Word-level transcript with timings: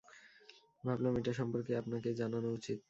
ভাবলাম 0.83 1.13
এটা 1.17 1.33
সম্পর্কে 1.33 1.71
আপনাকে 1.77 2.09
জানানো 2.13 2.47
উচিত। 2.51 2.79